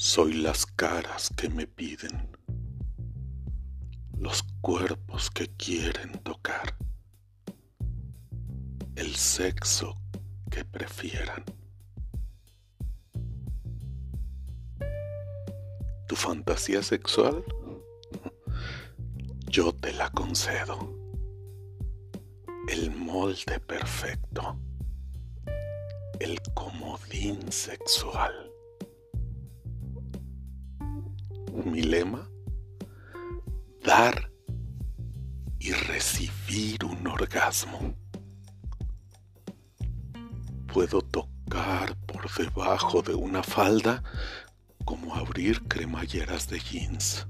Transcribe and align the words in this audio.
Soy 0.00 0.34
las 0.34 0.64
caras 0.64 1.28
que 1.36 1.48
me 1.48 1.66
piden, 1.66 2.30
los 4.16 4.44
cuerpos 4.60 5.28
que 5.28 5.48
quieren 5.56 6.12
tocar, 6.22 6.76
el 8.94 9.16
sexo 9.16 10.00
que 10.52 10.64
prefieran. 10.64 11.44
¿Tu 16.06 16.14
fantasía 16.14 16.80
sexual? 16.84 17.44
Yo 19.50 19.72
te 19.72 19.92
la 19.94 20.10
concedo. 20.10 20.96
El 22.68 22.92
molde 22.94 23.58
perfecto. 23.58 24.60
El 26.20 26.40
comodín 26.54 27.50
sexual 27.50 28.47
mi 31.64 31.82
lema, 31.82 32.28
dar 33.84 34.30
y 35.58 35.72
recibir 35.72 36.84
un 36.84 37.06
orgasmo. 37.06 37.94
Puedo 40.72 41.00
tocar 41.02 41.96
por 42.06 42.32
debajo 42.34 43.02
de 43.02 43.14
una 43.14 43.42
falda 43.42 44.02
como 44.84 45.14
abrir 45.14 45.66
cremalleras 45.68 46.48
de 46.48 46.60
jeans. 46.60 47.26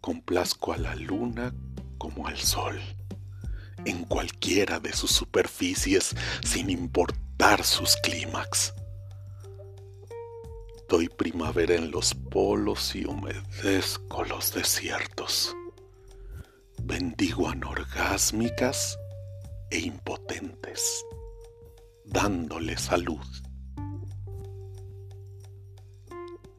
Complazco 0.00 0.72
a 0.72 0.78
la 0.78 0.94
luna 0.94 1.54
como 1.98 2.26
al 2.26 2.38
sol, 2.38 2.80
en 3.84 4.04
cualquiera 4.04 4.78
de 4.80 4.92
sus 4.92 5.10
superficies 5.10 6.14
sin 6.44 6.70
importar 6.70 7.64
sus 7.64 7.96
clímax. 7.96 8.74
Doy 10.88 11.06
primavera 11.10 11.74
en 11.74 11.90
los 11.90 12.14
polos 12.14 12.96
y 12.96 13.04
humedezco 13.04 14.24
los 14.24 14.54
desiertos. 14.54 15.54
Bendigo 16.82 17.46
anorgásmicas 17.46 18.98
e 19.70 19.80
impotentes, 19.80 21.04
dándole 22.06 22.78
salud. 22.78 23.20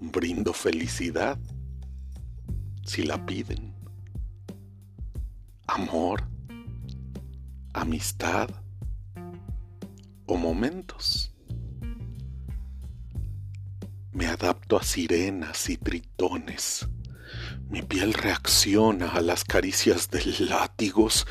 Brindo 0.00 0.52
felicidad 0.52 1.38
si 2.84 3.04
la 3.04 3.24
piden. 3.24 3.76
Amor, 5.68 6.24
amistad 7.74 8.50
o 10.26 10.36
momentos 10.36 11.25
me 14.16 14.28
adapto 14.28 14.78
a 14.78 14.82
sirenas 14.82 15.68
y 15.68 15.76
tritones. 15.76 16.88
Mi 17.68 17.82
piel 17.82 18.14
reacciona 18.14 19.10
a 19.10 19.20
las 19.20 19.44
caricias 19.44 20.10
de 20.10 20.24
látigos 20.38 21.26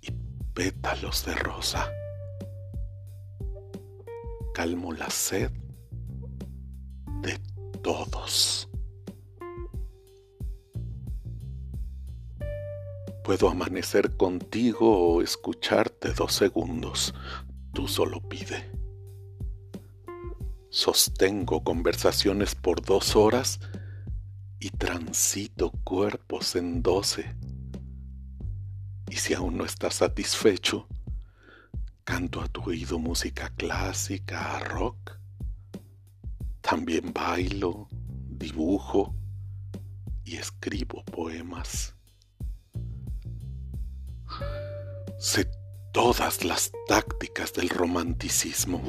y 0.00 0.12
pétalos 0.54 1.26
de 1.26 1.34
rosa. 1.34 1.92
Calmo 4.54 4.94
la 4.94 5.10
sed 5.10 5.52
de 7.20 7.38
todos. 7.82 8.70
Puedo 13.22 13.50
amanecer 13.50 14.16
contigo 14.16 15.16
o 15.16 15.20
escucharte 15.20 16.14
dos 16.14 16.32
segundos. 16.32 17.14
Tú 17.74 17.86
solo 17.86 18.26
pide 18.26 18.67
sostengo 20.78 21.64
conversaciones 21.64 22.54
por 22.54 22.82
dos 22.82 23.16
horas 23.16 23.58
y 24.60 24.70
transito 24.70 25.72
cuerpos 25.82 26.54
en 26.54 26.84
doce. 26.84 27.34
Y 29.10 29.16
si 29.16 29.34
aún 29.34 29.56
no 29.56 29.64
estás 29.64 29.94
satisfecho, 29.94 30.86
canto 32.04 32.40
a 32.40 32.46
tu 32.46 32.62
oído 32.62 33.00
música 33.00 33.50
clásica, 33.56 34.56
rock. 34.60 35.18
También 36.60 37.12
bailo, 37.12 37.88
dibujo 37.90 39.16
y 40.22 40.36
escribo 40.36 41.04
poemas. 41.06 41.96
Sé 45.18 45.50
todas 45.92 46.44
las 46.44 46.70
tácticas 46.86 47.52
del 47.52 47.68
romanticismo 47.68 48.80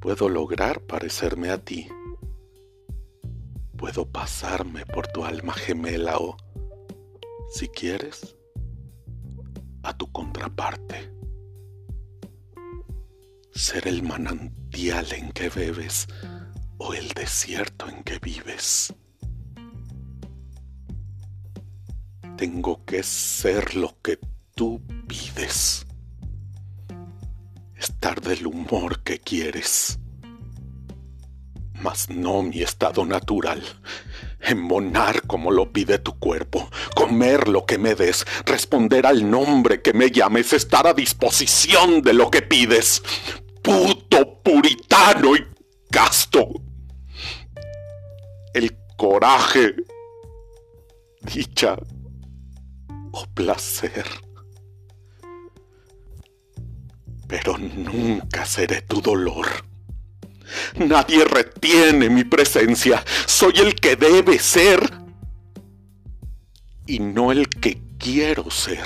puedo 0.00 0.30
lograr 0.30 0.80
parecerme 0.80 1.50
a 1.50 1.58
ti. 1.58 1.86
Puedo 3.76 4.10
pasarme 4.10 4.84
por 4.86 5.06
tu 5.06 5.24
alma 5.24 5.52
gemela 5.52 6.18
o, 6.18 6.36
si 7.52 7.68
quieres, 7.68 8.36
a 9.82 9.96
tu 9.96 10.10
contraparte. 10.10 11.12
Ser 13.52 13.86
el 13.88 14.02
manantial 14.02 15.12
en 15.12 15.32
que 15.32 15.50
bebes 15.50 16.06
o 16.78 16.94
el 16.94 17.08
desierto 17.08 17.88
en 17.88 18.02
que 18.02 18.18
vives. 18.18 18.94
Tengo 22.38 22.84
que 22.86 23.02
ser 23.02 23.76
lo 23.76 24.00
que 24.00 24.18
tú 24.54 24.80
pides 25.06 25.86
estar 27.80 28.20
del 28.20 28.46
humor 28.46 29.02
que 29.02 29.18
quieres, 29.18 29.98
mas 31.80 32.10
no 32.10 32.42
mi 32.42 32.60
estado 32.62 33.06
natural. 33.06 33.62
Embonar 34.38 35.26
como 35.26 35.50
lo 35.50 35.72
pide 35.72 35.98
tu 35.98 36.18
cuerpo, 36.18 36.70
comer 36.94 37.48
lo 37.48 37.64
que 37.64 37.78
me 37.78 37.94
des, 37.94 38.26
responder 38.44 39.06
al 39.06 39.30
nombre 39.30 39.80
que 39.80 39.92
me 39.92 40.10
llames, 40.10 40.52
estar 40.52 40.86
a 40.86 40.94
disposición 40.94 42.02
de 42.02 42.12
lo 42.12 42.30
que 42.30 42.42
pides. 42.42 43.02
Puto 43.62 44.42
puritano 44.42 45.36
y 45.36 45.46
casto. 45.90 46.48
El 48.54 48.76
coraje, 48.96 49.74
dicha 51.22 51.76
o 53.12 53.26
placer 53.34 54.06
pero 57.30 57.56
nunca 57.56 58.44
seré 58.44 58.82
tu 58.82 59.00
dolor. 59.00 59.46
Nadie 60.74 61.24
retiene 61.24 62.10
mi 62.10 62.24
presencia. 62.24 63.04
Soy 63.24 63.52
el 63.58 63.76
que 63.76 63.94
debe 63.94 64.40
ser 64.40 64.80
y 66.88 66.98
no 66.98 67.30
el 67.30 67.48
que 67.48 67.80
quiero 67.98 68.50
ser. 68.50 68.84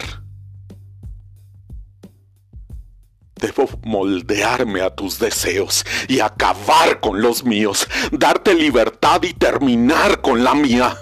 Debo 3.36 3.66
moldearme 3.82 4.82
a 4.82 4.94
tus 4.94 5.18
deseos 5.18 5.84
y 6.06 6.20
acabar 6.20 7.00
con 7.00 7.22
los 7.22 7.44
míos, 7.44 7.88
darte 8.12 8.54
libertad 8.54 9.22
y 9.22 9.32
terminar 9.32 10.20
con 10.20 10.44
la 10.44 10.54
mía. 10.54 10.94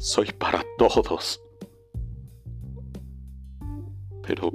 Soy 0.00 0.32
para 0.32 0.64
todos. 0.78 1.40
Pero 4.26 4.52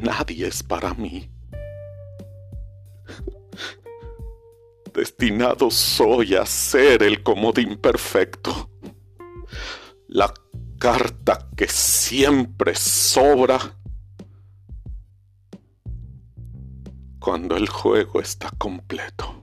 Nadie 0.00 0.46
es 0.46 0.62
para 0.62 0.94
mí. 0.94 1.30
Destinado 4.94 5.70
soy 5.70 6.34
a 6.34 6.46
ser 6.46 7.02
el 7.02 7.22
comodín 7.22 7.76
perfecto. 7.76 8.70
La 10.08 10.32
carta 10.78 11.50
que 11.54 11.68
siempre 11.68 12.74
sobra 12.74 13.58
cuando 17.18 17.56
el 17.56 17.68
juego 17.68 18.20
está 18.20 18.50
completo. 18.56 19.39